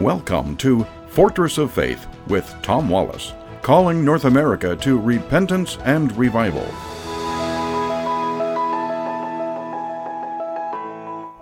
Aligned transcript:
Welcome 0.00 0.56
to 0.56 0.84
Fortress 1.08 1.58
of 1.58 1.70
Faith 1.72 2.06
with 2.26 2.50
Tom 2.62 2.88
Wallace, 2.88 3.34
calling 3.60 4.02
North 4.02 4.24
America 4.24 4.74
to 4.76 4.98
repentance 4.98 5.76
and 5.84 6.10
revival. 6.16 6.64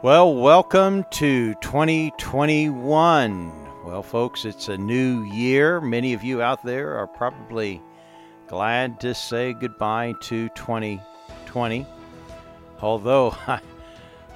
Well, 0.03 0.35
welcome 0.35 1.05
to 1.13 1.55
2021. 1.55 3.53
Well, 3.85 4.03
folks, 4.03 4.45
it's 4.45 4.69
a 4.69 4.77
new 4.77 5.23
year. 5.23 5.81
Many 5.81 6.13
of 6.13 6.25
you 6.25 6.43
out 6.43 6.65
there 6.65 6.97
are 6.97 7.07
probably 7.07 7.81
glad 8.49 8.99
to 9.03 9.15
say 9.15 9.53
goodbye 9.53 10.15
to 10.23 10.49
2020. 10.49 11.87
Although 12.81 13.37
I, 13.47 13.61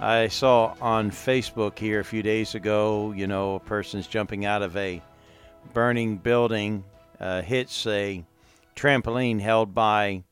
I 0.03 0.27
saw 0.27 0.75
on 0.81 1.13
Facebook 1.13 1.79
here 1.79 2.01
a 2.01 2.05
few 2.05 2.25
days 2.25 2.57
ago, 2.57 3.13
you 3.13 3.29
know, 3.29 3.55
a 3.55 3.61
person's 3.61 4.09
jumping 4.09 4.45
out 4.45 4.61
of 4.61 4.77
a 4.77 5.01
burning 5.73 6.17
building, 6.17 6.83
uh, 7.21 7.43
hits 7.43 7.87
a 7.87 8.25
trampoline 8.75 9.41
held 9.41 9.77
by, 9.77 10.25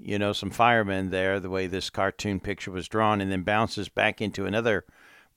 you 0.00 0.18
know, 0.18 0.32
some 0.32 0.50
firemen 0.50 1.10
there, 1.10 1.38
the 1.38 1.48
way 1.48 1.68
this 1.68 1.88
cartoon 1.88 2.40
picture 2.40 2.72
was 2.72 2.88
drawn, 2.88 3.20
and 3.20 3.30
then 3.30 3.44
bounces 3.44 3.88
back 3.88 4.20
into 4.20 4.44
another 4.44 4.84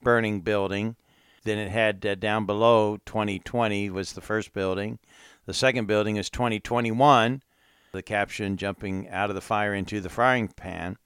burning 0.01 0.41
building. 0.41 0.95
Then 1.43 1.59
it 1.59 1.69
had 1.69 2.03
uh, 2.03 2.15
down 2.15 2.47
below 2.47 2.97
2020 3.05 3.91
was 3.91 4.13
the 4.13 4.21
first 4.21 4.51
building. 4.51 4.97
The 5.45 5.53
second 5.53 5.85
building 5.85 6.15
is 6.15 6.31
2021. 6.31 7.43
The 7.91 8.01
caption 8.01 8.57
jumping 8.57 9.07
out 9.09 9.29
of 9.29 9.35
the 9.35 9.41
fire 9.41 9.75
into 9.75 10.01
the 10.01 10.09
frying 10.09 10.47
pan. 10.47 10.97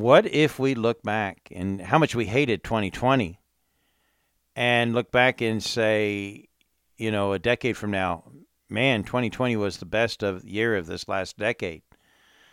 What 0.00 0.24
if 0.24 0.58
we 0.58 0.74
look 0.74 1.02
back 1.02 1.52
and 1.54 1.78
how 1.78 1.98
much 1.98 2.14
we 2.14 2.24
hated 2.24 2.64
2020 2.64 3.38
and 4.56 4.94
look 4.94 5.12
back 5.12 5.42
and 5.42 5.62
say, 5.62 6.48
you 6.96 7.10
know, 7.10 7.34
a 7.34 7.38
decade 7.38 7.76
from 7.76 7.90
now, 7.90 8.24
man, 8.70 9.04
2020 9.04 9.56
was 9.56 9.76
the 9.76 9.84
best 9.84 10.22
of 10.22 10.42
year 10.42 10.74
of 10.74 10.86
this 10.86 11.06
last 11.06 11.36
decade. 11.36 11.82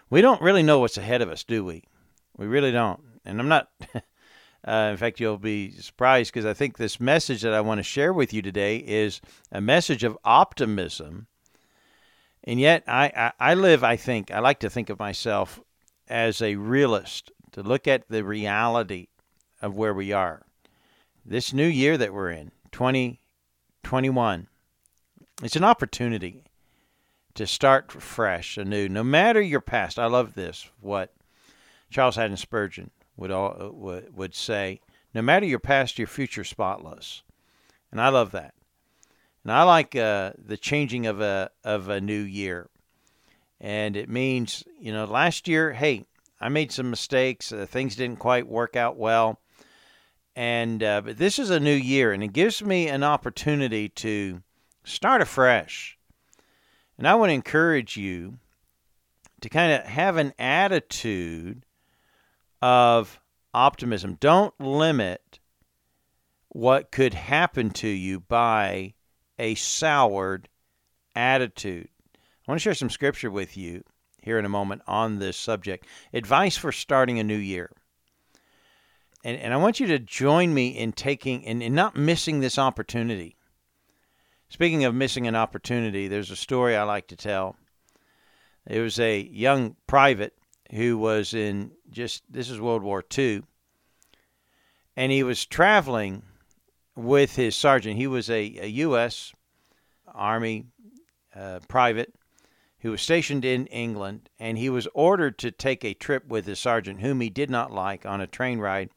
We 0.10 0.20
don't 0.20 0.42
really 0.42 0.62
know 0.62 0.80
what's 0.80 0.98
ahead 0.98 1.22
of 1.22 1.30
us, 1.30 1.46
do 1.46 1.64
we? 1.64 1.86
We 2.36 2.48
really 2.48 2.74
don't. 2.74 3.00
And 3.24 3.40
I'm 3.40 3.48
not 3.48 3.70
uh, 4.68 4.90
in 4.92 4.98
fact, 4.98 5.22
you'll 5.22 5.38
be 5.38 5.72
surprised 5.72 6.34
because 6.34 6.46
I 6.46 6.54
think 6.54 6.76
this 6.76 7.00
message 7.00 7.44
that 7.44 7.54
I 7.54 7.62
want 7.62 7.80
to 7.80 7.84
share 7.84 8.12
with 8.12 8.34
you 8.34 8.42
today 8.42 8.76
is 8.76 9.22
a 9.54 9.62
message 9.62 10.04
of 10.04 10.18
optimism. 10.26 11.28
And 12.44 12.60
yet, 12.60 12.84
I, 12.88 13.06
I, 13.16 13.52
I 13.52 13.54
live, 13.54 13.86
I 13.86 13.96
think, 13.96 14.32
I 14.32 14.40
like 14.40 14.60
to 14.60 14.70
think 14.70 14.90
of 14.90 15.00
myself 15.00 15.62
as 16.10 16.42
a 16.42 16.56
realist, 16.56 17.32
to 17.52 17.64
look 17.64 17.88
at 17.88 18.08
the 18.10 18.24
reality 18.24 19.08
of 19.62 19.76
where 19.76 19.94
we 19.94 20.12
are. 20.12 20.44
This 21.26 21.54
new 21.54 21.68
year 21.68 21.98
that 21.98 22.14
we're 22.14 22.32
in, 22.32 22.52
2021, 22.72 24.48
it's 25.44 25.56
an 25.56 25.64
opportunity 25.64 26.44
to 27.36 27.46
start 27.46 27.92
fresh, 27.92 28.58
anew, 28.58 28.90
no 28.90 29.04
matter 29.04 29.42
your 29.42 29.62
past. 29.62 30.00
I 30.00 30.08
love 30.08 30.34
this, 30.34 30.70
what 30.80 31.14
Charles 31.90 32.16
Haddon 32.16 32.38
Spurgeon 32.38 32.92
would, 33.16 33.32
all, 33.32 33.72
would, 33.74 34.16
would 34.16 34.36
say, 34.36 34.80
no 35.14 35.22
matter 35.22 35.46
your 35.46 35.60
past, 35.60 35.98
your 35.98 36.08
future 36.08 36.44
spotless. 36.44 37.24
And 37.92 38.02
I 38.02 38.10
love 38.10 38.32
that. 38.32 38.54
And 39.44 39.52
I 39.52 39.64
like 39.64 39.96
uh, 39.96 40.34
the 40.38 40.58
changing 40.58 41.06
of 41.06 41.22
a, 41.22 41.52
of 41.64 41.90
a 41.90 42.02
new 42.02 42.22
year. 42.22 42.70
And 43.60 43.96
it 43.96 44.10
means, 44.10 44.64
you 44.80 44.92
know, 44.92 45.06
last 45.06 45.48
year, 45.48 45.74
hey, 45.74 46.06
I 46.40 46.50
made 46.50 46.72
some 46.72 46.90
mistakes. 46.90 47.52
Uh, 47.52 47.66
things 47.66 47.96
didn't 47.96 48.20
quite 48.20 48.48
work 48.48 48.76
out 48.76 48.98
well. 48.98 49.40
And 50.36 50.84
uh, 50.84 51.02
but 51.02 51.18
this 51.18 51.40
is 51.40 51.50
a 51.50 51.60
new 51.60 51.74
year, 51.74 52.14
and 52.14 52.24
it 52.24 52.32
gives 52.32 52.64
me 52.64 52.88
an 52.88 53.04
opportunity 53.04 53.90
to 53.90 54.44
start 54.84 55.22
afresh. 55.22 55.98
And 56.98 57.08
I 57.08 57.16
want 57.16 57.32
to 57.32 57.34
encourage 57.34 57.98
you 57.98 58.38
to 59.42 59.50
kind 59.50 59.72
of 59.72 59.86
have 59.86 60.18
an 60.18 60.34
attitude 60.38 61.66
of 62.62 63.20
optimism. 63.54 64.18
Don't 64.20 64.54
limit 64.60 65.40
what 66.50 66.92
could 66.92 67.14
happen 67.14 67.72
to 67.72 67.88
you 67.88 68.20
by 68.20 68.94
a 69.40 69.56
soured 69.56 70.50
attitude. 71.16 71.90
I 72.16 72.52
want 72.52 72.60
to 72.60 72.64
share 72.64 72.74
some 72.74 72.90
scripture 72.90 73.32
with 73.32 73.58
you 73.58 73.84
here 74.28 74.38
in 74.38 74.44
a 74.44 74.50
moment 74.50 74.82
on 74.88 75.20
this 75.20 75.38
subject. 75.38 75.88
Advice 76.14 76.58
for 76.58 76.74
starting 76.74 77.18
a 77.18 77.24
new 77.24 77.38
year. 77.38 77.72
And, 79.24 79.38
and 79.40 79.54
I 79.54 79.58
want 79.58 79.80
you 79.80 79.88
to 79.88 80.00
join 80.00 80.54
me 80.54 80.68
in 80.68 80.92
taking 80.92 81.46
and, 81.46 81.64
and 81.64 81.74
not 81.74 81.96
missing 81.96 82.42
this 82.42 82.60
opportunity. 82.60 83.38
Speaking 84.50 84.84
of 84.84 84.94
missing 84.94 85.28
an 85.28 85.36
opportunity, 85.36 86.10
there's 86.10 86.30
a 86.30 86.36
story 86.36 86.76
I 86.76 86.84
like 86.84 87.08
to 87.08 87.16
tell. 87.16 87.56
There 88.66 88.84
was 88.84 89.00
a 89.00 89.22
young 89.22 89.78
private 89.88 90.34
who 90.72 90.98
was 90.98 91.34
in 91.34 91.72
just 91.90 92.24
this 92.30 92.50
is 92.50 92.60
World 92.60 92.84
War 92.84 93.02
II, 93.18 93.44
and 94.98 95.10
he 95.10 95.24
was 95.24 95.46
traveling 95.46 96.24
with 96.98 97.38
his 97.38 97.56
sergeant. 97.56 97.96
He 97.96 98.08
was 98.08 98.30
a, 98.30 98.58
a 98.60 98.68
U.S. 98.68 99.34
Army 100.14 100.66
uh, 101.34 101.60
private 101.70 102.14
who 102.82 102.92
was 102.92 103.02
stationed 103.02 103.44
in 103.44 103.66
England, 103.68 104.30
and 104.40 104.58
he 104.58 104.70
was 104.70 104.88
ordered 104.94 105.38
to 105.40 105.52
take 105.52 105.84
a 105.84 105.94
trip 105.94 106.28
with 106.28 106.46
his 106.46 106.60
sergeant, 106.60 107.02
whom 107.02 107.22
he 107.22 107.30
did 107.30 107.50
not 107.50 107.72
like, 107.72 108.06
on 108.06 108.22
a 108.22 108.28
train 108.28 108.60
ride 108.60 108.90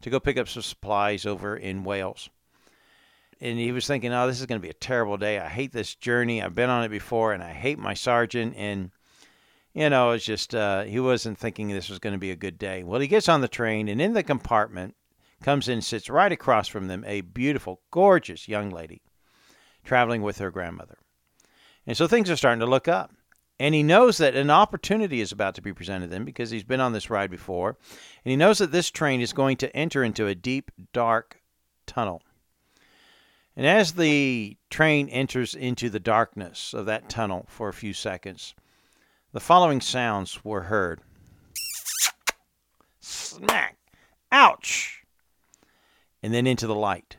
to 0.00 0.10
go 0.10 0.20
pick 0.20 0.38
up 0.38 0.48
some 0.48 0.62
supplies 0.62 1.26
over 1.26 1.56
in 1.56 1.84
Wales. 1.84 2.30
And 3.40 3.58
he 3.58 3.72
was 3.72 3.86
thinking, 3.86 4.12
oh, 4.12 4.26
this 4.26 4.40
is 4.40 4.46
going 4.46 4.60
to 4.60 4.66
be 4.66 4.70
a 4.70 4.74
terrible 4.74 5.16
day. 5.16 5.38
I 5.38 5.48
hate 5.48 5.72
this 5.72 5.94
journey. 5.94 6.42
I've 6.42 6.54
been 6.54 6.70
on 6.70 6.84
it 6.84 6.88
before, 6.88 7.32
and 7.32 7.42
I 7.42 7.52
hate 7.52 7.78
my 7.78 7.94
sergeant. 7.94 8.54
And, 8.56 8.90
you 9.74 9.90
know, 9.90 10.10
it's 10.10 10.24
just, 10.24 10.54
uh, 10.54 10.82
he 10.82 10.98
wasn't 10.98 11.38
thinking 11.38 11.68
this 11.68 11.88
was 11.88 12.00
going 12.00 12.14
to 12.14 12.18
be 12.18 12.32
a 12.32 12.36
good 12.36 12.58
day. 12.58 12.82
Well, 12.82 13.00
he 13.00 13.06
gets 13.06 13.28
on 13.28 13.40
the 13.40 13.48
train, 13.48 13.88
and 13.88 14.00
in 14.00 14.12
the 14.12 14.24
compartment, 14.24 14.94
comes 15.42 15.68
in 15.68 15.80
sits 15.82 16.10
right 16.10 16.32
across 16.32 16.66
from 16.68 16.88
them 16.88 17.04
a 17.06 17.20
beautiful, 17.20 17.80
gorgeous 17.90 18.48
young 18.48 18.70
lady 18.70 19.02
traveling 19.84 20.22
with 20.22 20.38
her 20.38 20.50
grandmother. 20.50 20.98
And 21.88 21.96
so 21.96 22.06
things 22.06 22.30
are 22.30 22.36
starting 22.36 22.60
to 22.60 22.66
look 22.66 22.86
up. 22.86 23.12
And 23.58 23.74
he 23.74 23.82
knows 23.82 24.18
that 24.18 24.36
an 24.36 24.50
opportunity 24.50 25.20
is 25.20 25.32
about 25.32 25.54
to 25.56 25.62
be 25.62 25.72
presented 25.72 26.10
to 26.10 26.16
him 26.16 26.24
because 26.26 26.50
he's 26.50 26.62
been 26.62 26.80
on 26.80 26.92
this 26.92 27.10
ride 27.10 27.30
before. 27.30 27.76
And 28.24 28.30
he 28.30 28.36
knows 28.36 28.58
that 28.58 28.70
this 28.70 28.90
train 28.90 29.20
is 29.22 29.32
going 29.32 29.56
to 29.56 29.74
enter 29.74 30.04
into 30.04 30.26
a 30.26 30.34
deep, 30.34 30.70
dark 30.92 31.40
tunnel. 31.86 32.22
And 33.56 33.66
as 33.66 33.94
the 33.94 34.58
train 34.70 35.08
enters 35.08 35.54
into 35.54 35.88
the 35.88 35.98
darkness 35.98 36.74
of 36.74 36.86
that 36.86 37.08
tunnel 37.08 37.46
for 37.48 37.68
a 37.68 37.74
few 37.74 37.94
seconds, 37.94 38.54
the 39.32 39.40
following 39.40 39.80
sounds 39.80 40.44
were 40.44 40.64
heard 40.64 41.00
smack, 43.00 43.78
ouch, 44.30 45.02
and 46.22 46.34
then 46.34 46.46
into 46.46 46.66
the 46.66 46.74
light. 46.74 47.16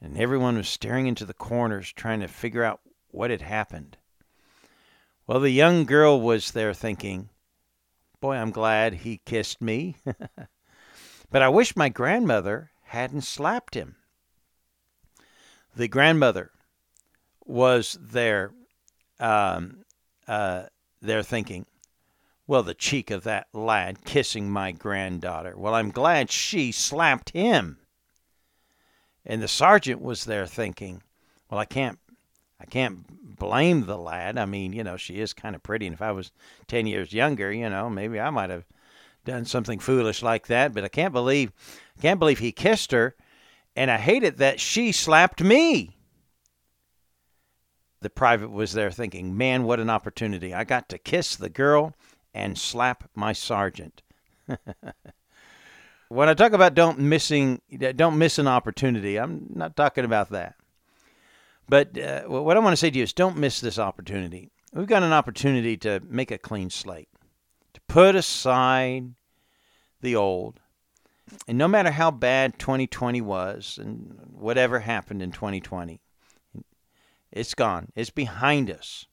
And 0.00 0.16
everyone 0.16 0.56
was 0.56 0.68
staring 0.68 1.06
into 1.06 1.26
the 1.26 1.34
corners 1.34 1.92
trying 1.92 2.20
to 2.20 2.28
figure 2.28 2.64
out 2.64 2.80
what 3.14 3.30
had 3.30 3.42
happened. 3.42 3.96
Well, 5.26 5.40
the 5.40 5.50
young 5.50 5.84
girl 5.84 6.20
was 6.20 6.50
there 6.50 6.74
thinking, 6.74 7.30
Boy, 8.20 8.36
I'm 8.36 8.50
glad 8.50 8.94
he 8.94 9.20
kissed 9.24 9.60
me. 9.60 9.96
but 11.30 11.42
I 11.42 11.48
wish 11.48 11.76
my 11.76 11.88
grandmother 11.88 12.70
hadn't 12.84 13.22
slapped 13.22 13.74
him. 13.74 13.96
The 15.76 15.88
grandmother 15.88 16.50
was 17.44 17.98
there, 18.00 18.52
um, 19.20 19.84
uh, 20.26 20.64
there 21.02 21.22
thinking, 21.22 21.66
well, 22.46 22.62
the 22.62 22.74
cheek 22.74 23.10
of 23.10 23.24
that 23.24 23.48
lad 23.52 24.04
kissing 24.04 24.50
my 24.50 24.72
granddaughter. 24.72 25.54
Well, 25.56 25.74
I'm 25.74 25.90
glad 25.90 26.30
she 26.30 26.72
slapped 26.72 27.30
him. 27.30 27.78
And 29.24 29.42
the 29.42 29.48
sergeant 29.48 30.02
was 30.02 30.26
there 30.26 30.46
thinking, 30.46 31.02
well, 31.50 31.60
I 31.60 31.64
can't 31.64 31.98
I 32.64 32.66
can't 32.66 33.36
blame 33.36 33.84
the 33.84 33.98
lad. 33.98 34.38
I 34.38 34.46
mean, 34.46 34.72
you 34.72 34.82
know, 34.82 34.96
she 34.96 35.20
is 35.20 35.34
kind 35.34 35.54
of 35.54 35.62
pretty, 35.62 35.86
and 35.86 35.92
if 35.92 36.00
I 36.00 36.12
was 36.12 36.32
ten 36.66 36.86
years 36.86 37.12
younger, 37.12 37.52
you 37.52 37.68
know, 37.68 37.90
maybe 37.90 38.18
I 38.18 38.30
might 38.30 38.48
have 38.48 38.64
done 39.26 39.44
something 39.44 39.78
foolish 39.78 40.22
like 40.22 40.46
that. 40.46 40.72
But 40.72 40.82
I 40.82 40.88
can't 40.88 41.12
believe, 41.12 41.52
I 41.98 42.00
can't 42.00 42.18
believe 42.18 42.38
he 42.38 42.52
kissed 42.52 42.92
her, 42.92 43.16
and 43.76 43.90
I 43.90 43.98
hate 43.98 44.22
it 44.22 44.38
that 44.38 44.60
she 44.60 44.92
slapped 44.92 45.42
me. 45.42 45.90
The 48.00 48.08
private 48.08 48.50
was 48.50 48.72
there 48.72 48.90
thinking, 48.90 49.36
man, 49.36 49.64
what 49.64 49.78
an 49.78 49.90
opportunity! 49.90 50.54
I 50.54 50.64
got 50.64 50.88
to 50.88 50.96
kiss 50.96 51.36
the 51.36 51.50
girl 51.50 51.94
and 52.32 52.56
slap 52.56 53.10
my 53.14 53.34
sergeant. 53.34 54.00
when 56.08 56.30
I 56.30 56.34
talk 56.34 56.52
about 56.52 56.72
don't 56.72 56.98
missing, 56.98 57.60
don't 57.94 58.16
miss 58.16 58.38
an 58.38 58.48
opportunity, 58.48 59.18
I'm 59.18 59.50
not 59.54 59.76
talking 59.76 60.06
about 60.06 60.30
that. 60.30 60.54
But 61.68 61.98
uh, 61.98 62.22
what 62.24 62.56
I 62.56 62.60
want 62.60 62.72
to 62.72 62.76
say 62.76 62.90
to 62.90 62.98
you 62.98 63.04
is 63.04 63.12
don't 63.12 63.36
miss 63.36 63.60
this 63.60 63.78
opportunity. 63.78 64.50
We've 64.72 64.86
got 64.86 65.02
an 65.02 65.12
opportunity 65.12 65.76
to 65.78 66.00
make 66.08 66.30
a 66.30 66.38
clean 66.38 66.70
slate, 66.70 67.08
to 67.74 67.80
put 67.88 68.14
aside 68.16 69.14
the 70.00 70.16
old, 70.16 70.60
and 71.48 71.56
no 71.56 71.68
matter 71.68 71.90
how 71.90 72.10
bad 72.10 72.58
2020 72.58 73.20
was 73.20 73.78
and 73.80 74.18
whatever 74.30 74.80
happened 74.80 75.22
in 75.22 75.32
2020, 75.32 76.00
it's 77.32 77.54
gone. 77.54 77.90
It's 77.94 78.10
behind 78.10 78.70
us. 78.70 79.06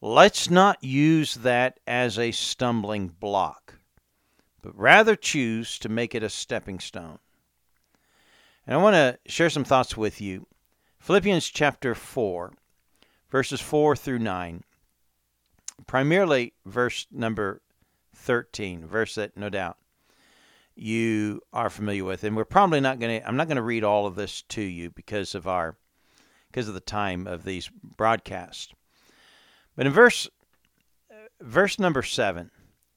Let's 0.00 0.50
not 0.50 0.82
use 0.82 1.34
that 1.36 1.80
as 1.86 2.18
a 2.18 2.32
stumbling 2.32 3.08
block, 3.08 3.74
but 4.62 4.76
rather 4.76 5.16
choose 5.16 5.78
to 5.78 5.88
make 5.88 6.14
it 6.14 6.22
a 6.22 6.28
stepping 6.28 6.80
stone. 6.80 7.18
And 8.66 8.74
I 8.74 8.82
want 8.82 8.94
to 8.94 9.18
share 9.30 9.48
some 9.48 9.64
thoughts 9.64 9.96
with 9.96 10.20
you. 10.20 10.46
Philippians 11.06 11.46
chapter 11.46 11.94
4, 11.94 12.52
verses 13.30 13.60
4 13.60 13.94
through 13.94 14.18
9, 14.18 14.64
primarily 15.86 16.52
verse 16.64 17.06
number 17.12 17.62
13, 18.16 18.84
verse 18.84 19.14
that 19.14 19.36
no 19.36 19.48
doubt 19.48 19.78
you 20.74 21.42
are 21.52 21.70
familiar 21.70 22.02
with. 22.02 22.24
And 22.24 22.34
we're 22.34 22.44
probably 22.44 22.80
not 22.80 22.98
going 22.98 23.20
to, 23.20 23.28
I'm 23.28 23.36
not 23.36 23.46
going 23.46 23.54
to 23.54 23.62
read 23.62 23.84
all 23.84 24.08
of 24.08 24.16
this 24.16 24.42
to 24.48 24.60
you 24.60 24.90
because 24.90 25.36
of 25.36 25.46
our, 25.46 25.76
because 26.50 26.66
of 26.66 26.74
the 26.74 26.80
time 26.80 27.28
of 27.28 27.44
these 27.44 27.70
broadcasts. 27.84 28.74
But 29.76 29.86
in 29.86 29.92
verse, 29.92 30.28
verse 31.40 31.78
number 31.78 32.02
seven, 32.02 32.50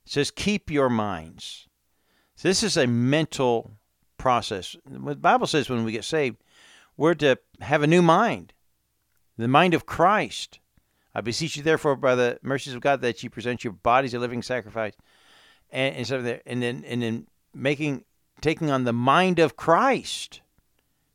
it 0.03 0.11
says, 0.11 0.31
keep 0.31 0.71
your 0.71 0.89
minds. 0.89 1.67
So 2.37 2.47
this 2.47 2.63
is 2.63 2.75
a 2.75 2.87
mental 2.87 3.77
process. 4.17 4.75
The 4.89 5.15
Bible 5.15 5.45
says 5.45 5.69
when 5.69 5.83
we 5.83 5.91
get 5.91 6.03
saved, 6.03 6.37
we're 6.99 7.15
to 7.15 7.39
have 7.61 7.81
a 7.81 7.87
new 7.87 8.01
mind, 8.01 8.51
the 9.37 9.47
mind 9.47 9.73
of 9.73 9.85
Christ. 9.85 10.59
I 11.15 11.21
beseech 11.21 11.55
you, 11.55 11.63
therefore, 11.63 11.95
by 11.95 12.13
the 12.13 12.39
mercies 12.41 12.73
of 12.73 12.81
God, 12.81 12.99
that 13.01 13.23
you 13.23 13.29
present 13.29 13.63
your 13.63 13.71
bodies 13.71 14.13
a 14.13 14.19
living 14.19 14.41
sacrifice, 14.41 14.93
and, 15.71 15.95
and 15.95 16.07
so 16.07 16.21
there, 16.21 16.41
and 16.45 16.61
then 16.61 16.83
and 16.85 17.01
then 17.01 17.27
making 17.53 18.03
taking 18.41 18.69
on 18.69 18.83
the 18.83 18.91
mind 18.91 19.39
of 19.39 19.55
Christ 19.55 20.41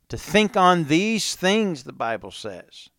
to 0.09 0.17
think 0.17 0.57
on 0.57 0.85
these 0.85 1.35
things. 1.35 1.83
The 1.83 1.93
Bible 1.93 2.31
says, 2.31 2.89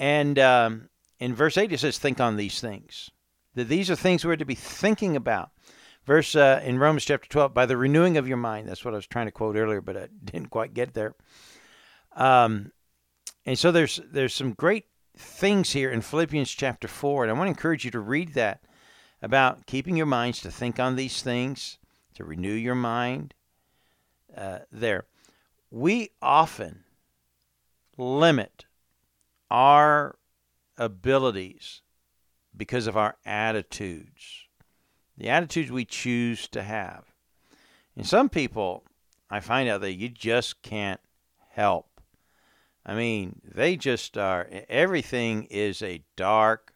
and 0.00 0.40
um, 0.40 0.88
in 1.20 1.32
verse 1.32 1.56
eight 1.56 1.72
it 1.72 1.78
says, 1.78 1.96
"Think 1.96 2.20
on 2.20 2.36
these 2.36 2.60
things." 2.60 3.12
That 3.54 3.68
these 3.68 3.88
are 3.88 3.96
things 3.96 4.24
we're 4.24 4.36
to 4.36 4.44
be 4.44 4.56
thinking 4.56 5.14
about. 5.14 5.50
Verse 6.06 6.36
uh, 6.36 6.60
in 6.64 6.78
Romans 6.78 7.04
chapter 7.04 7.28
twelve, 7.28 7.52
by 7.52 7.66
the 7.66 7.76
renewing 7.76 8.16
of 8.16 8.28
your 8.28 8.36
mind. 8.36 8.68
That's 8.68 8.84
what 8.84 8.94
I 8.94 8.96
was 8.96 9.06
trying 9.06 9.26
to 9.26 9.32
quote 9.32 9.56
earlier, 9.56 9.80
but 9.80 9.96
I 9.96 10.08
didn't 10.24 10.50
quite 10.50 10.72
get 10.72 10.94
there. 10.94 11.14
Um, 12.14 12.72
and 13.44 13.58
so 13.58 13.72
there's 13.72 14.00
there's 14.10 14.34
some 14.34 14.52
great 14.52 14.86
things 15.16 15.72
here 15.72 15.90
in 15.90 16.02
Philippians 16.02 16.50
chapter 16.50 16.88
4, 16.88 17.24
and 17.24 17.30
I 17.30 17.34
want 17.34 17.46
to 17.46 17.50
encourage 17.50 17.84
you 17.84 17.90
to 17.90 18.00
read 18.00 18.34
that 18.34 18.62
about 19.22 19.66
keeping 19.66 19.96
your 19.96 20.06
minds 20.06 20.40
to 20.40 20.50
think 20.50 20.78
on 20.78 20.94
these 20.94 21.22
things, 21.22 21.78
to 22.14 22.24
renew 22.24 22.52
your 22.52 22.74
mind. 22.74 23.34
Uh, 24.36 24.58
there. 24.70 25.06
We 25.70 26.10
often 26.20 26.84
limit 27.96 28.66
our 29.50 30.18
abilities 30.76 31.80
because 32.54 32.86
of 32.86 32.96
our 32.96 33.16
attitudes, 33.24 34.45
the 35.16 35.28
attitudes 35.28 35.70
we 35.70 35.84
choose 35.84 36.48
to 36.48 36.62
have. 36.62 37.04
And 37.96 38.06
some 38.06 38.28
people, 38.28 38.84
I 39.30 39.40
find 39.40 39.68
out 39.68 39.80
that 39.80 39.94
you 39.94 40.08
just 40.08 40.62
can't 40.62 41.00
help. 41.50 42.00
I 42.84 42.94
mean, 42.94 43.40
they 43.42 43.76
just 43.76 44.16
are, 44.16 44.48
everything 44.68 45.44
is 45.44 45.82
a 45.82 46.04
dark 46.14 46.72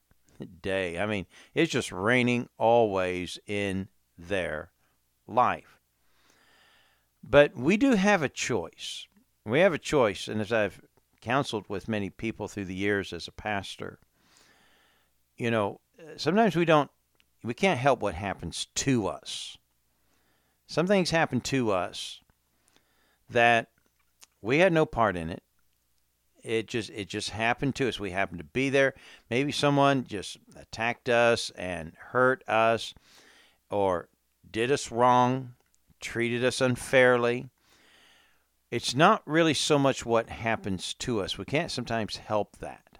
day. 0.63 0.99
I 0.99 1.07
mean, 1.07 1.27
it's 1.55 1.71
just 1.71 1.93
raining 1.93 2.49
always 2.59 3.39
in 3.47 3.89
their 4.19 4.71
life. 5.29 5.79
But 7.23 7.55
we 7.55 7.77
do 7.77 7.93
have 7.93 8.23
a 8.23 8.29
choice. 8.29 9.07
We 9.45 9.61
have 9.61 9.75
a 9.75 9.79
choice, 9.79 10.27
and 10.27 10.41
as 10.41 10.53
I've 10.53 10.81
counseled 11.21 11.67
with 11.69 11.89
many 11.89 12.11
people 12.11 12.49
through 12.49 12.65
the 12.65 12.75
years 12.75 13.13
as 13.13 13.29
a 13.29 13.33
pastor, 13.33 13.99
you 15.37 15.51
know, 15.51 15.81
sometimes 16.17 16.57
we 16.57 16.65
don't, 16.65 16.91
we 17.43 17.55
can't 17.55 17.81
help 17.81 18.01
what 18.01 18.15
happens 18.15 18.67
to 18.77 19.07
us. 19.07 19.57
Some 20.67 20.87
things 20.87 21.11
happen 21.11 21.41
to 21.43 21.73
us 21.73 22.21
that 23.29 23.69
we 24.43 24.59
had 24.59 24.73
no 24.73 24.87
part 24.87 25.17
in 25.17 25.31
it. 25.31 25.43
It 26.43 26.69
just 26.69 26.91
it 26.91 27.09
just 27.09 27.31
happened 27.31 27.75
to 27.77 27.89
us. 27.89 28.01
We 28.01 28.11
happened 28.11 28.39
to 28.39 28.45
be 28.45 28.71
there. 28.71 28.95
Maybe 29.29 29.53
someone 29.53 30.05
just 30.05 30.39
attacked 30.57 31.09
us 31.09 31.51
and 31.51 31.93
hurt 31.99 32.43
us 32.49 32.95
or 33.71 34.09
did 34.51 34.73
us 34.73 34.91
wrong, 34.91 35.55
treated 36.01 36.45
us 36.45 36.61
unfairly. 36.61 37.51
It's 38.71 38.95
not 38.95 39.23
really 39.27 39.55
so 39.55 39.79
much 39.79 40.07
what 40.07 40.31
happens 40.31 40.95
to 40.95 41.21
us. 41.21 41.37
We 41.37 41.45
can't 41.45 41.71
sometimes 41.71 42.17
help 42.17 42.59
that. 42.59 42.99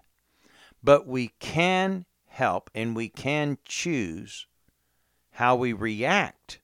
But 0.83 1.07
we 1.07 1.29
can 1.39 2.05
help 2.31 2.69
and 2.73 2.95
we 2.95 3.09
can 3.09 3.57
choose 3.65 4.47
how 5.31 5.55
we 5.55 5.73
react 5.73 6.59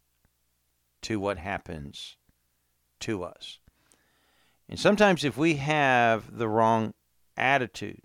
to 1.01 1.19
what 1.19 1.37
happens 1.37 2.15
to 3.01 3.23
us. 3.23 3.59
And 4.69 4.79
sometimes 4.79 5.23
if 5.23 5.37
we 5.37 5.55
have 5.55 6.37
the 6.37 6.47
wrong 6.47 6.93
attitude, 7.35 8.01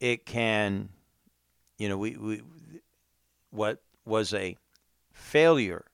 it 0.00 0.24
can, 0.24 0.90
you 1.78 1.88
know, 1.88 1.98
we, 1.98 2.16
we 2.16 2.42
what 3.50 3.82
was 4.04 4.32
a 4.32 4.56
failure, 5.12 5.84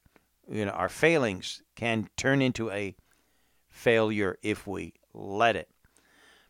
you 0.50 0.66
know, 0.66 0.72
our 0.72 0.88
failings 0.88 1.62
can 1.76 2.08
turn 2.16 2.42
into 2.42 2.70
a 2.70 2.94
failure 3.68 4.38
if 4.42 4.66
we 4.66 4.92
let 5.14 5.56
it. 5.56 5.68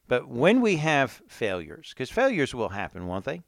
But 0.08 0.28
when 0.28 0.60
we 0.60 0.76
have 0.76 1.22
failures, 1.28 1.92
because 1.94 2.10
failures 2.10 2.52
will 2.54 2.70
happen, 2.70 3.06
won't 3.06 3.24
they? 3.24 3.42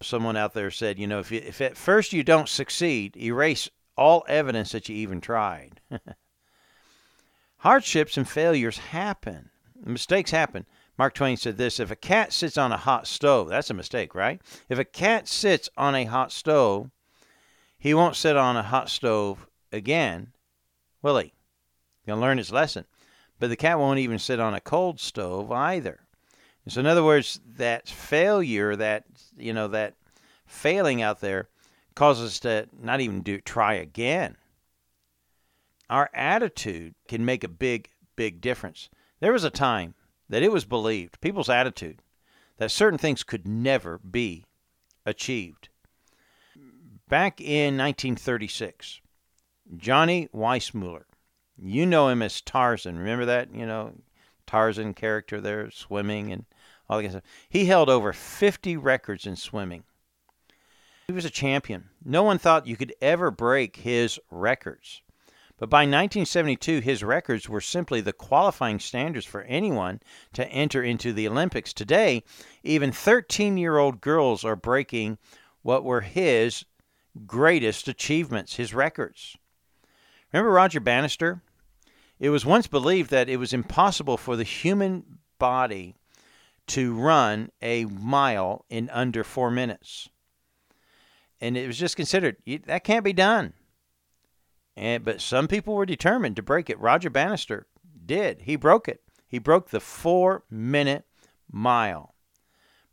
Someone 0.00 0.36
out 0.36 0.54
there 0.54 0.70
said, 0.70 0.98
you 0.98 1.06
know, 1.06 1.18
if, 1.18 1.32
you, 1.32 1.42
if 1.44 1.60
at 1.60 1.76
first 1.76 2.12
you 2.12 2.22
don't 2.22 2.48
succeed, 2.48 3.16
erase 3.16 3.68
all 3.96 4.24
evidence 4.28 4.72
that 4.72 4.88
you 4.88 4.94
even 4.96 5.20
tried. 5.20 5.80
Hardships 7.58 8.16
and 8.16 8.28
failures 8.28 8.78
happen. 8.78 9.50
Mistakes 9.84 10.30
happen. 10.30 10.66
Mark 10.96 11.14
Twain 11.14 11.36
said 11.36 11.56
this 11.56 11.80
if 11.80 11.90
a 11.90 11.96
cat 11.96 12.32
sits 12.32 12.56
on 12.56 12.72
a 12.72 12.76
hot 12.76 13.06
stove, 13.06 13.48
that's 13.48 13.70
a 13.70 13.74
mistake, 13.74 14.14
right? 14.14 14.40
If 14.68 14.78
a 14.78 14.84
cat 14.84 15.28
sits 15.28 15.68
on 15.76 15.94
a 15.94 16.04
hot 16.04 16.32
stove, 16.32 16.90
he 17.78 17.94
won't 17.94 18.16
sit 18.16 18.36
on 18.36 18.56
a 18.56 18.62
hot 18.62 18.90
stove 18.90 19.46
again, 19.72 20.32
will 21.02 21.18
he? 21.18 21.32
He'll 22.04 22.18
learn 22.18 22.38
his 22.38 22.52
lesson. 22.52 22.84
But 23.38 23.50
the 23.50 23.56
cat 23.56 23.78
won't 23.78 24.00
even 24.00 24.18
sit 24.18 24.40
on 24.40 24.54
a 24.54 24.60
cold 24.60 24.98
stove 24.98 25.52
either. 25.52 26.00
So 26.68 26.80
in 26.80 26.86
other 26.86 27.04
words, 27.04 27.40
that 27.56 27.88
failure, 27.88 28.76
that 28.76 29.04
you 29.36 29.52
know, 29.52 29.68
that 29.68 29.94
failing 30.46 31.02
out 31.02 31.20
there 31.20 31.48
causes 31.94 32.32
us 32.32 32.40
to 32.40 32.68
not 32.80 33.00
even 33.00 33.22
do 33.22 33.40
try 33.40 33.74
again. 33.74 34.36
Our 35.90 36.10
attitude 36.12 36.94
can 37.08 37.24
make 37.24 37.42
a 37.44 37.48
big, 37.48 37.88
big 38.16 38.40
difference. 38.40 38.88
There 39.20 39.32
was 39.32 39.44
a 39.44 39.50
time 39.50 39.94
that 40.28 40.42
it 40.42 40.52
was 40.52 40.64
believed, 40.64 41.20
people's 41.20 41.48
attitude, 41.48 42.02
that 42.58 42.70
certain 42.70 42.98
things 42.98 43.22
could 43.22 43.48
never 43.48 43.98
be 43.98 44.44
achieved. 45.06 45.70
Back 47.08 47.40
in 47.40 47.78
1936, 47.78 49.00
Johnny 49.76 50.28
Weissmuller, 50.34 51.04
you 51.56 51.86
know 51.86 52.08
him 52.08 52.20
as 52.22 52.40
Tarzan. 52.42 52.98
Remember 52.98 53.24
that? 53.24 53.54
You 53.54 53.64
know, 53.64 53.94
Tarzan 54.46 54.94
character 54.94 55.40
there, 55.40 55.70
swimming 55.70 56.30
and 56.30 56.44
all 56.88 57.00
that 57.00 57.10
stuff. 57.10 57.22
He 57.48 57.66
held 57.66 57.88
over 57.88 58.12
50 58.12 58.76
records 58.76 59.26
in 59.26 59.36
swimming. 59.36 59.84
He 61.06 61.12
was 61.12 61.24
a 61.24 61.30
champion. 61.30 61.88
No 62.04 62.22
one 62.22 62.38
thought 62.38 62.66
you 62.66 62.76
could 62.76 62.94
ever 63.00 63.30
break 63.30 63.76
his 63.76 64.20
records. 64.30 65.02
But 65.58 65.70
by 65.70 65.78
1972, 65.78 66.80
his 66.80 67.02
records 67.02 67.48
were 67.48 67.60
simply 67.60 68.00
the 68.00 68.12
qualifying 68.12 68.78
standards 68.78 69.26
for 69.26 69.42
anyone 69.42 70.00
to 70.34 70.46
enter 70.48 70.82
into 70.82 71.12
the 71.12 71.26
Olympics. 71.26 71.72
Today, 71.72 72.22
even 72.62 72.92
13 72.92 73.56
year 73.56 73.78
old 73.78 74.00
girls 74.00 74.44
are 74.44 74.54
breaking 74.54 75.18
what 75.62 75.82
were 75.82 76.02
his 76.02 76.64
greatest 77.26 77.88
achievements, 77.88 78.54
his 78.54 78.72
records. 78.72 79.36
Remember 80.32 80.52
Roger 80.52 80.78
Bannister? 80.78 81.42
It 82.20 82.30
was 82.30 82.46
once 82.46 82.66
believed 82.66 83.10
that 83.10 83.28
it 83.28 83.38
was 83.38 83.52
impossible 83.52 84.16
for 84.16 84.36
the 84.36 84.44
human 84.44 85.18
body 85.38 85.96
to 86.68 86.94
run 86.94 87.50
a 87.62 87.84
mile 87.86 88.64
in 88.68 88.90
under 88.90 89.24
four 89.24 89.50
minutes. 89.50 90.08
And 91.40 91.56
it 91.56 91.66
was 91.66 91.78
just 91.78 91.96
considered 91.96 92.36
that 92.66 92.84
can't 92.84 93.04
be 93.04 93.12
done. 93.12 93.54
And, 94.76 95.04
but 95.04 95.20
some 95.20 95.48
people 95.48 95.74
were 95.74 95.86
determined 95.86 96.36
to 96.36 96.42
break 96.42 96.70
it. 96.70 96.78
Roger 96.78 97.10
Bannister 97.10 97.66
did. 98.06 98.42
He 98.42 98.56
broke 98.56 98.88
it. 98.88 99.02
He 99.26 99.38
broke 99.38 99.70
the 99.70 99.80
four 99.80 100.44
minute 100.50 101.04
mile. 101.50 102.14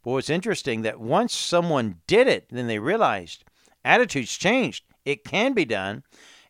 But 0.04 0.12
what's 0.12 0.30
interesting 0.30 0.84
that 0.84 1.00
once 1.00 1.34
someone 1.34 2.02
did 2.08 2.28
it, 2.28 2.48
then 2.50 2.68
they 2.68 2.80
realized 2.80 3.44
attitudes 3.84 4.38
changed. 4.38 4.84
It 5.06 5.24
can 5.24 5.54
be 5.54 5.66
done. 5.66 6.04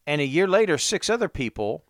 And 0.08 0.22
a 0.22 0.25
year 0.25 0.48
later, 0.48 0.77
six 0.77 1.10
other 1.10 1.29
people 1.29 1.86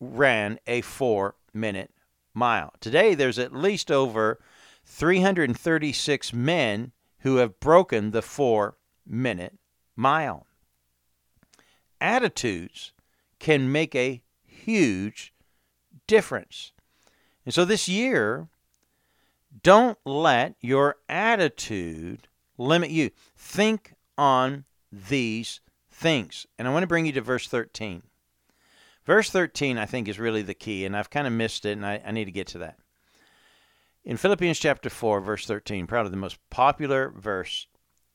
ran 0.00 0.58
a 0.66 0.80
four 0.80 1.34
minute 1.52 1.92
mile. 2.38 2.72
Today, 2.80 3.14
there's 3.14 3.38
at 3.38 3.52
least 3.52 3.90
over 3.90 4.38
336 4.84 6.32
men 6.32 6.92
who 7.18 7.36
have 7.36 7.60
broken 7.60 8.12
the 8.12 8.22
four 8.22 8.76
minute 9.06 9.58
mile. 9.96 10.46
Attitudes 12.00 12.92
can 13.38 13.70
make 13.70 13.94
a 13.94 14.22
huge 14.46 15.34
difference. 16.06 16.72
And 17.44 17.52
so 17.52 17.64
this 17.64 17.88
year, 17.88 18.48
don't 19.62 19.98
let 20.04 20.54
your 20.60 20.96
attitude 21.08 22.28
limit 22.56 22.90
you. 22.90 23.10
Think 23.36 23.94
on 24.16 24.64
these 24.92 25.60
things. 25.90 26.46
And 26.58 26.68
I 26.68 26.72
want 26.72 26.82
to 26.82 26.88
bring 26.88 27.06
you 27.06 27.12
to 27.12 27.20
verse 27.20 27.48
13. 27.48 28.02
Verse 29.08 29.30
13, 29.30 29.78
I 29.78 29.86
think, 29.86 30.06
is 30.06 30.18
really 30.18 30.42
the 30.42 30.52
key, 30.52 30.84
and 30.84 30.94
I've 30.94 31.08
kind 31.08 31.26
of 31.26 31.32
missed 31.32 31.64
it, 31.64 31.72
and 31.72 31.86
I, 31.86 32.02
I 32.04 32.10
need 32.10 32.26
to 32.26 32.30
get 32.30 32.46
to 32.48 32.58
that. 32.58 32.76
In 34.04 34.18
Philippians 34.18 34.58
chapter 34.58 34.90
4, 34.90 35.22
verse 35.22 35.46
13, 35.46 35.86
probably 35.86 36.10
the 36.10 36.18
most 36.18 36.36
popular 36.50 37.08
verse 37.16 37.68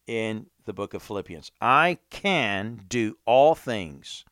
in 0.06 0.46
the 0.66 0.74
book 0.74 0.94
of 0.94 1.02
Philippians. 1.02 1.52
I 1.60 1.98
can 2.12 2.82
do 2.88 3.18
all 3.26 3.56
things 3.56 4.24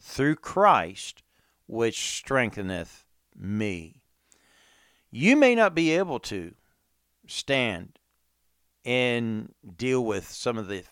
through 0.00 0.36
Christ, 0.36 1.22
which 1.66 2.16
strengtheneth 2.16 3.04
me. 3.36 4.00
You 5.10 5.36
may 5.36 5.54
not 5.54 5.74
be 5.74 5.90
able 5.90 6.20
to 6.20 6.54
stand 7.26 7.98
and 8.86 9.52
deal 9.76 10.02
with 10.02 10.30
some 10.30 10.56
of 10.56 10.66
the 10.66 10.84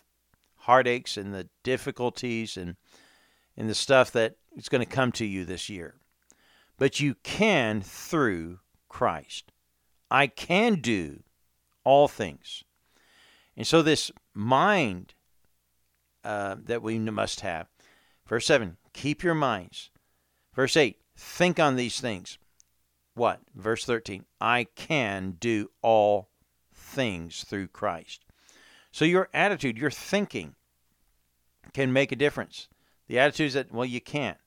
heartaches 0.55 1.17
and 1.17 1.33
the 1.33 1.49
difficulties 1.63 2.57
and 2.57 2.75
and 3.59 3.69
the 3.69 3.75
stuff 3.75 4.09
that 4.13 4.37
is 4.55 4.69
going 4.69 4.79
to 4.79 4.89
come 4.89 5.11
to 5.11 5.25
you 5.25 5.43
this 5.43 5.69
year. 5.69 5.95
But 6.77 7.01
you 7.01 7.15
can 7.23 7.81
through 7.81 8.59
Christ. 8.87 9.51
I 10.09 10.27
can 10.27 10.75
do 10.75 11.23
all 11.83 12.07
things. 12.07 12.63
And 13.57 13.67
so, 13.67 13.81
this 13.81 14.11
mind 14.33 15.13
uh, 16.23 16.55
that 16.63 16.81
we 16.81 16.97
must 16.97 17.41
have. 17.41 17.67
Verse 18.25 18.45
7 18.45 18.77
keep 18.93 19.23
your 19.23 19.35
minds. 19.35 19.91
Verse 20.55 20.77
8 20.77 20.97
think 21.17 21.59
on 21.59 21.75
these 21.75 21.99
things. 21.99 22.37
What? 23.13 23.41
Verse 23.53 23.83
13 23.83 24.23
I 24.39 24.67
can 24.75 25.31
do 25.31 25.69
all 25.81 26.29
things 26.73 27.43
through 27.43 27.67
Christ. 27.67 28.23
So, 28.93 29.03
your 29.03 29.27
attitude, 29.33 29.77
your 29.77 29.91
thinking 29.91 30.55
can 31.73 31.91
make 31.91 32.13
a 32.13 32.15
difference. 32.15 32.69
The 33.09 33.19
attitude 33.19 33.47
is 33.47 33.53
that, 33.55 33.73
well, 33.73 33.85
you 33.85 33.99
can't. 33.99 34.37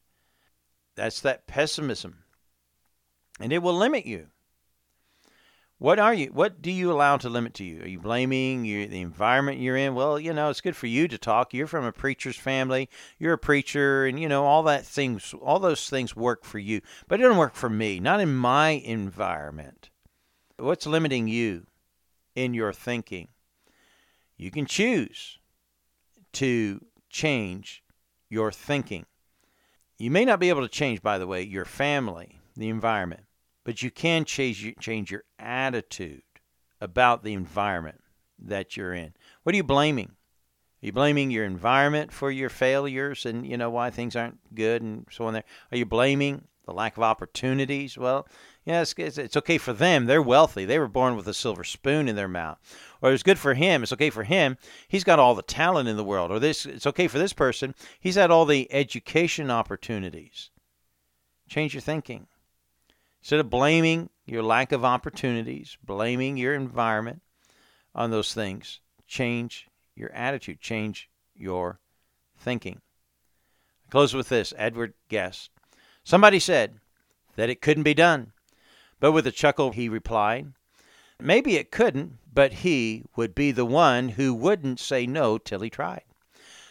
That's 0.95 1.21
that 1.21 1.47
pessimism. 1.47 2.19
And 3.41 3.53
it 3.53 3.63
will 3.63 3.75
limit 3.75 4.07
you. 4.07 4.29
What 5.79 5.99
are 5.99 6.15
you? 6.15 6.29
What 6.29 6.63
do 6.63 6.71
you 6.71 6.93
allow 6.93 7.17
to 7.17 7.29
limit 7.29 7.55
to 7.55 7.65
you? 7.65 7.83
Are 7.83 7.89
you 7.89 7.99
blaming 7.99 8.65
your, 8.65 8.87
the 8.87 9.01
environment 9.01 9.59
you're 9.59 9.77
in? 9.77 9.97
Well, 9.97 10.17
you 10.21 10.33
know, 10.33 10.49
it's 10.49 10.61
good 10.61 10.77
for 10.77 10.87
you 10.87 11.09
to 11.09 11.19
talk. 11.19 11.53
You're 11.53 11.67
from 11.67 11.85
a 11.85 11.91
preacher's 11.91 12.37
family. 12.37 12.89
You're 13.19 13.33
a 13.33 13.39
preacher, 13.39 14.07
and 14.07 14.21
you 14.21 14.29
know 14.29 14.45
all 14.45 14.63
that 14.63 14.87
things. 14.87 15.35
All 15.43 15.59
those 15.59 15.91
things 15.91 16.15
work 16.15 16.45
for 16.45 16.61
you, 16.61 16.83
but 17.09 17.19
it 17.19 17.25
doesn't 17.25 17.39
work 17.39 17.57
for 17.57 17.69
me. 17.69 17.99
Not 17.99 18.21
in 18.21 18.33
my 18.33 18.71
environment. 18.71 19.91
What's 20.57 20.87
limiting 20.87 21.27
you 21.27 21.67
in 22.37 22.55
your 22.55 22.73
thinking? 22.73 23.27
You 24.37 24.53
can 24.53 24.67
choose 24.67 25.41
to 26.35 26.81
change 27.11 27.82
your 28.33 28.51
thinking. 28.51 29.05
You 29.99 30.11
may 30.11 30.25
not 30.25 30.41
be 30.41 30.49
able 30.49 30.63
to 30.63 30.69
change, 30.69 31.03
by 31.03 31.19
the 31.19 31.27
way, 31.27 31.43
your 31.43 31.65
family, 31.65 32.41
the 32.57 32.69
environment 32.69 33.25
but 33.65 33.83
you 33.83 33.91
can 33.91 34.25
change 34.25 34.75
change 34.81 35.11
your 35.11 35.25
attitude 35.39 36.23
about 36.81 37.23
the 37.23 37.33
environment 37.33 38.01
that 38.39 38.77
you're 38.77 38.95
in. 38.95 39.15
What 39.43 39.55
are 39.55 39.57
you 39.57 39.65
blaming? 39.65 40.13
Are 40.83 40.87
you 40.87 40.93
blaming 40.93 41.31
your 41.31 41.45
environment 41.45 42.13
for 42.13 42.31
your 42.31 42.49
failures 42.49 43.25
and 43.25 43.47
you 43.47 43.57
know 43.57 43.71
why 43.71 43.91
things 43.91 44.17
aren't 44.17 44.55
good 44.55 44.83
and 44.83 45.07
so 45.11 45.27
on 45.27 45.35
there? 45.35 45.45
Are 45.71 45.77
you 45.77 45.87
blaming 45.87 46.49
the 46.65 46.73
lack 46.73 46.97
of 46.97 47.03
opportunities? 47.03 47.99
Well, 47.99 48.27
yes, 48.65 48.95
yeah, 48.97 49.07
it's, 49.07 49.19
it's, 49.19 49.37
okay 49.37 49.59
for 49.59 49.73
them. 49.73 50.07
They're 50.07 50.23
wealthy. 50.23 50.65
They 50.65 50.79
were 50.79 50.89
born 50.89 51.17
with 51.17 51.27
a 51.29 51.35
silver 51.35 51.65
spoon 51.65 52.09
in 52.09 52.17
their 52.17 52.29
mouth. 52.29 52.59
Or 53.01 53.13
it's 53.13 53.23
good 53.23 53.39
for 53.39 53.55
him. 53.55 53.83
It's 53.83 53.93
okay 53.93 54.11
for 54.11 54.25
him. 54.25 54.57
He's 54.89 55.05
got 55.05 55.19
all 55.19 55.35
the 55.35 55.43
talent 55.43 55.89
in 55.89 55.97
the 55.97 56.05
world. 56.05 56.31
Or 56.31 56.39
this 56.39 56.65
it's 56.67 56.87
okay 56.87 57.09
for 57.09 57.19
this 57.19 57.33
person. 57.33 57.75
He's 57.99 58.15
had 58.15 58.31
all 58.31 58.45
the 58.45 58.73
education 58.73 59.51
opportunities. 59.51 60.51
Change 61.49 61.75
your 61.75 61.81
thinking. 61.81 62.27
Instead 63.21 63.41
of 63.41 63.51
blaming 63.51 64.11
your 64.25 64.43
lack 64.43 64.73
of 64.73 64.85
opportunities, 64.85 65.77
blaming 65.85 66.37
your 66.37 66.55
environment 66.55 67.23
on 67.95 68.11
those 68.11 68.35
things, 68.35 68.81
change 69.07 69.69
your 69.95 70.11
attitude, 70.13 70.61
change 70.61 71.09
your 71.35 71.79
thinking. 72.39 72.81
I 73.87 73.91
close 73.91 74.15
with 74.15 74.29
this 74.29 74.55
Edward 74.57 74.95
Guest. 75.09 75.51
Somebody 76.05 76.39
said 76.39 76.81
that 77.37 77.51
it 77.51 77.63
couldn't 77.63 77.83
be 77.85 77.95
done, 77.95 78.33
but 79.01 79.13
with 79.13 79.27
a 79.27 79.33
chuckle 79.33 79.71
he 79.73 79.89
replied, 79.89 80.53
Maybe 81.21 81.57
it 81.57 81.71
couldn't, 81.71 82.19
but 82.33 82.53
he 82.53 83.05
would 83.15 83.35
be 83.35 83.53
the 83.53 83.65
one 83.65 84.11
who 84.11 84.35
wouldn't 84.35 84.81
say 84.81 85.07
no 85.07 85.39
till 85.39 85.61
he 85.61 85.71
tried. 85.71 86.03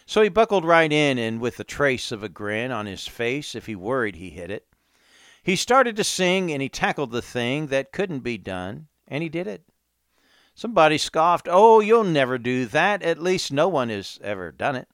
So 0.04 0.20
he 0.20 0.28
buckled 0.28 0.64
right 0.64 0.92
in, 0.92 1.16
and 1.16 1.40
with 1.40 1.58
a 1.58 1.64
trace 1.64 2.12
of 2.12 2.22
a 2.22 2.28
grin 2.28 2.70
on 2.70 2.86
his 2.86 3.06
face, 3.06 3.54
if 3.54 3.66
he 3.66 3.74
worried 3.74 4.16
he 4.16 4.30
hit 4.30 4.50
it, 4.50 4.66
he 5.42 5.56
started 5.56 5.96
to 5.96 6.04
sing 6.04 6.52
and 6.52 6.60
he 6.60 6.68
tackled 6.68 7.10
the 7.10 7.22
thing 7.22 7.68
that 7.68 7.92
couldn't 7.92 8.20
be 8.20 8.38
done, 8.38 8.88
and 9.08 9.22
he 9.22 9.28
did 9.28 9.46
it. 9.46 9.64
Somebody 10.54 10.98
scoffed, 10.98 11.48
Oh, 11.50 11.80
you'll 11.80 12.04
never 12.04 12.36
do 12.36 12.66
that. 12.66 13.02
At 13.02 13.22
least 13.22 13.52
no 13.52 13.68
one 13.68 13.88
has 13.88 14.18
ever 14.22 14.52
done 14.52 14.76
it. 14.76 14.88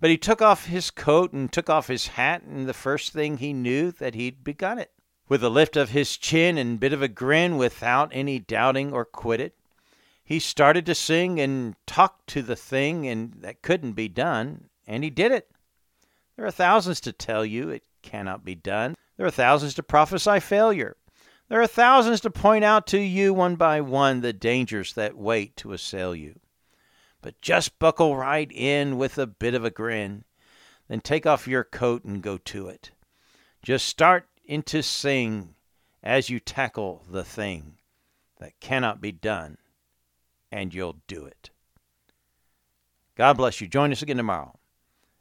But 0.00 0.10
he 0.10 0.18
took 0.18 0.42
off 0.42 0.66
his 0.66 0.90
coat 0.90 1.32
and 1.32 1.52
took 1.52 1.70
off 1.70 1.88
his 1.88 2.08
hat, 2.08 2.42
and 2.42 2.68
the 2.68 2.74
first 2.74 3.12
thing 3.12 3.38
he 3.38 3.52
knew 3.52 3.90
that 3.92 4.14
he'd 4.14 4.44
begun 4.44 4.78
it. 4.78 4.90
With 5.28 5.42
a 5.42 5.48
lift 5.48 5.76
of 5.76 5.90
his 5.90 6.16
chin 6.16 6.58
and 6.58 6.80
bit 6.80 6.92
of 6.92 7.00
a 7.00 7.08
grin, 7.08 7.56
without 7.56 8.10
any 8.12 8.38
doubting 8.38 8.92
or 8.92 9.04
quit 9.04 9.40
it, 9.40 9.54
he 10.24 10.38
started 10.38 10.86
to 10.86 10.94
sing 10.94 11.40
and 11.40 11.76
talk 11.86 12.26
to 12.26 12.42
the 12.42 12.56
thing 12.56 13.06
and 13.06 13.34
that 13.40 13.62
couldn't 13.62 13.92
be 13.92 14.08
done, 14.08 14.68
and 14.86 15.04
he 15.04 15.10
did 15.10 15.32
it. 15.32 15.50
There 16.36 16.46
are 16.46 16.50
thousands 16.50 17.00
to 17.02 17.12
tell 17.12 17.44
you 17.44 17.68
it 17.68 17.84
cannot 18.02 18.44
be 18.44 18.54
done. 18.54 18.96
There 19.16 19.26
are 19.26 19.30
thousands 19.30 19.74
to 19.74 19.82
prophesy 19.82 20.40
failure. 20.40 20.96
There 21.48 21.60
are 21.60 21.66
thousands 21.66 22.20
to 22.22 22.30
point 22.30 22.64
out 22.64 22.86
to 22.88 22.98
you 22.98 23.32
one 23.32 23.56
by 23.56 23.80
one 23.80 24.22
the 24.22 24.32
dangers 24.32 24.94
that 24.94 25.16
wait 25.16 25.56
to 25.58 25.72
assail 25.72 26.14
you. 26.14 26.40
But 27.24 27.40
just 27.40 27.78
buckle 27.78 28.18
right 28.18 28.52
in 28.52 28.98
with 28.98 29.16
a 29.16 29.26
bit 29.26 29.54
of 29.54 29.64
a 29.64 29.70
grin. 29.70 30.24
Then 30.88 31.00
take 31.00 31.24
off 31.24 31.48
your 31.48 31.64
coat 31.64 32.04
and 32.04 32.22
go 32.22 32.36
to 32.36 32.68
it. 32.68 32.90
Just 33.62 33.86
start 33.86 34.28
into 34.44 34.82
sing 34.82 35.54
as 36.02 36.28
you 36.28 36.38
tackle 36.38 37.02
the 37.10 37.24
thing 37.24 37.78
that 38.40 38.60
cannot 38.60 39.00
be 39.00 39.10
done, 39.10 39.56
and 40.52 40.74
you'll 40.74 40.98
do 41.06 41.24
it. 41.24 41.48
God 43.16 43.38
bless 43.38 43.58
you. 43.58 43.68
Join 43.68 43.90
us 43.90 44.02
again 44.02 44.18
tomorrow 44.18 44.58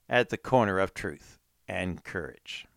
at 0.09 0.27
the 0.27 0.35
corner 0.35 0.79
of 0.79 0.93
truth 0.93 1.39
and 1.69 2.03
courage. 2.03 2.67